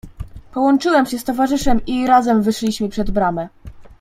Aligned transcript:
"Połączyłem 0.53 1.05
się 1.05 1.19
z 1.19 1.23
towarzyszem 1.23 1.85
i 1.85 2.07
razem 2.07 2.41
wyszliśmy 2.41 2.89
przed 2.89 3.11
bramę." 3.11 3.47